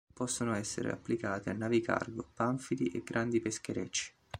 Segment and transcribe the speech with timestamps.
[0.11, 4.11] Possono essere applicate a navi cargo, panfili e grandi pescherecci.